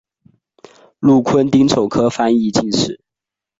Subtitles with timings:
[0.97, 3.01] 禄坤丁丑科翻译进士。